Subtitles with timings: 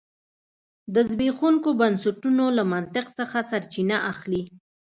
[0.93, 4.43] د زبېښونکو بنسټونو له منطق څخه سرچینه اخلي.